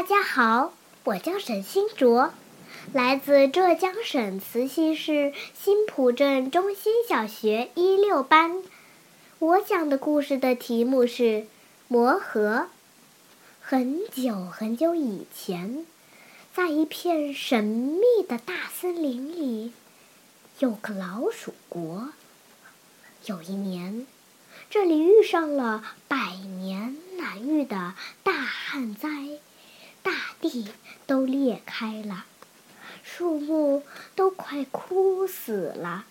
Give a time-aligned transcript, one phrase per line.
[0.00, 0.72] 大家好，
[1.04, 2.32] 我叫沈新卓，
[2.94, 8.62] 来自浙江省慈溪市新浦镇中心小学一六班。
[9.40, 11.22] 我讲的故事的题目是
[11.86, 12.68] 《魔盒》。
[13.60, 15.84] 很久很久以前，
[16.54, 19.74] 在一片神秘的大森林里，
[20.60, 22.08] 有个老鼠国。
[23.26, 24.06] 有一年，
[24.70, 27.92] 这里遇上了百年难遇的
[28.22, 29.08] 大旱灾。
[30.02, 30.68] 大地
[31.06, 32.24] 都裂开了，
[33.02, 33.82] 树木
[34.14, 36.04] 都快枯死了，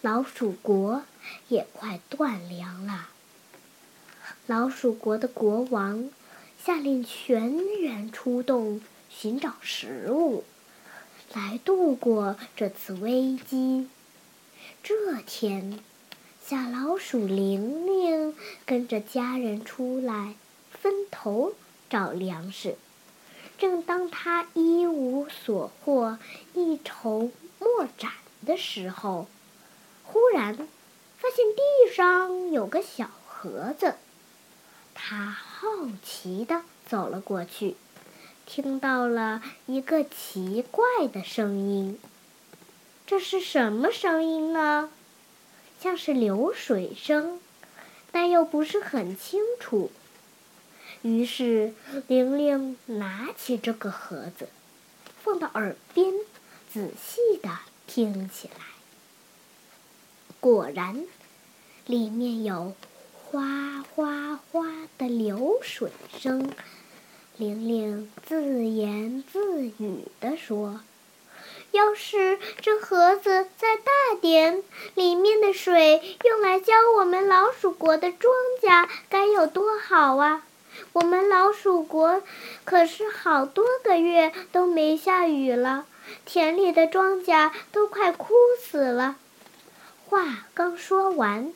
[0.00, 1.02] 老鼠国
[1.48, 3.08] 也快断粮了。
[4.46, 6.10] 老鼠国的国王
[6.64, 10.44] 下令全员出动寻找食物，
[11.34, 13.88] 来度过这次危机。
[14.82, 15.80] 这天，
[16.44, 20.34] 小老鼠玲玲跟着家人出来
[20.70, 21.54] 分头
[21.90, 22.76] 找粮食。
[23.58, 26.16] 正当他一无所获、
[26.54, 28.12] 一筹莫展
[28.46, 29.26] 的时候，
[30.04, 33.96] 忽然发现地上有个小盒子。
[34.94, 35.66] 他好
[36.04, 37.74] 奇地走了过去，
[38.46, 41.98] 听到了一个奇怪的声音。
[43.06, 44.90] 这是什么声音呢？
[45.80, 47.40] 像是流水声，
[48.12, 49.90] 但又不是很清楚。
[51.02, 51.72] 于是，
[52.08, 54.48] 玲玲拿起这个盒子，
[55.22, 56.12] 放到耳边，
[56.72, 57.50] 仔细的
[57.86, 58.64] 听起来。
[60.40, 61.04] 果然，
[61.86, 62.74] 里面有
[63.14, 64.66] 哗哗哗
[64.98, 66.50] 的流水声。
[67.36, 70.80] 玲玲自言自语地说
[71.70, 74.64] ：“要是这盒子再大点，
[74.96, 80.44] 里面的水用来浇我们老鼠国的庄稼，该有多好啊！”
[80.92, 82.22] 我们老鼠国
[82.64, 85.86] 可是好多个月都没下雨了，
[86.24, 89.16] 田里的庄稼都快枯死了。
[90.08, 91.52] 话刚说完，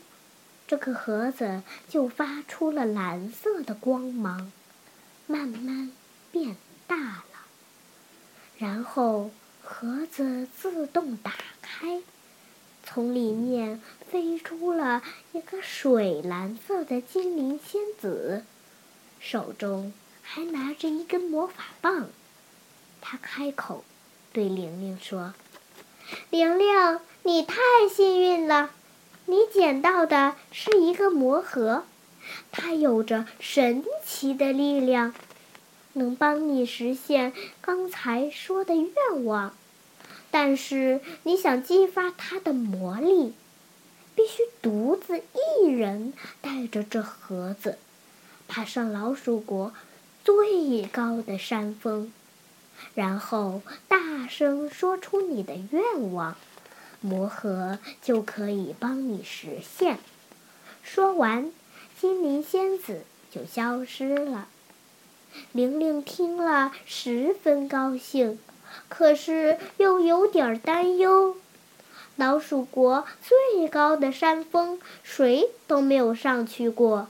[0.66, 4.53] 这个盒子就发出了蓝色的光芒，
[5.26, 5.91] 慢慢
[6.31, 6.56] 变
[6.87, 7.25] 大了。
[8.59, 9.31] 然后
[9.62, 11.32] 盒子自动打
[11.62, 12.03] 开，
[12.84, 18.44] 从里面飞出了一个水蓝色的精灵仙子。
[19.25, 22.09] 手中还拿着一根魔法棒，
[23.00, 23.84] 他开口
[24.33, 25.33] 对玲玲说
[26.28, 27.56] ：“玲玲，你太
[27.88, 28.72] 幸运了，
[29.27, 31.84] 你捡到的是一个魔盒，
[32.50, 35.15] 它有着神奇的力量，
[35.93, 39.54] 能帮你实现刚才说的愿望。
[40.33, 43.34] 但是你想激发它的魔力，
[44.16, 47.78] 必须独自一人带着这盒子。”
[48.54, 49.72] 爬上老鼠国
[50.22, 52.12] 最高的山峰，
[52.94, 56.36] 然后大声说出你的愿望，
[57.00, 59.98] 魔盒就可以帮你实现。
[60.82, 61.50] 说完，
[61.98, 64.48] 精灵仙子就消失了。
[65.52, 68.38] 玲玲听了十分高兴，
[68.91, 71.38] 可是又有点担忧。
[72.16, 77.08] 老鼠国最高的山峰，谁都没有上去过。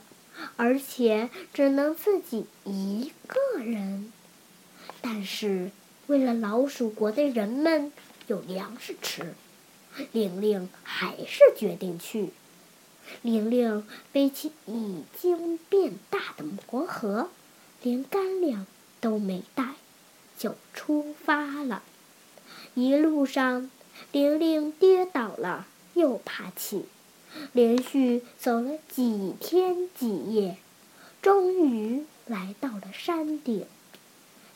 [0.55, 4.11] 而且只能自己一个人，
[5.01, 5.71] 但是
[6.07, 7.91] 为了老鼠国的人们
[8.27, 9.33] 有粮食吃，
[10.11, 12.29] 玲玲还是决定去。
[13.21, 17.29] 玲玲背起已经变大的魔盒，
[17.81, 18.65] 连干粮
[19.01, 19.73] 都没带，
[20.37, 21.83] 就出发了。
[22.75, 23.69] 一路上，
[24.11, 26.85] 玲玲跌倒了，又爬起。
[27.51, 30.57] 连续走了几天几夜，
[31.21, 33.65] 终于来到了山顶。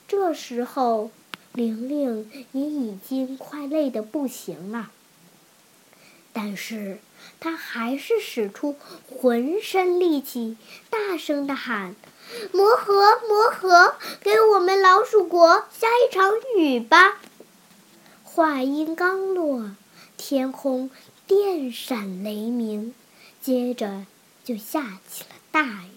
[0.07, 1.11] 这时候，
[1.53, 4.91] 玲玲也已经快累得不行了，
[6.31, 6.99] 但是
[7.39, 8.75] 她还是使出
[9.09, 10.55] 浑身力气，
[10.89, 11.95] 大声地喊
[12.53, 17.19] ：“魔盒，魔盒，给我们老鼠国下一场雨吧！”
[18.23, 19.71] 话音刚落，
[20.15, 20.89] 天空。
[21.27, 22.95] 电闪雷鸣，
[23.41, 24.05] 接着
[24.45, 25.91] 就下起了大雨。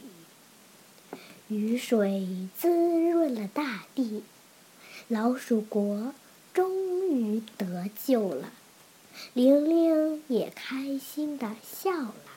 [1.47, 4.25] 雨水滋润了大地，
[5.06, 6.12] 老鼠国
[6.53, 8.53] 终于得救了。
[9.32, 12.30] 玲玲也开心地笑了。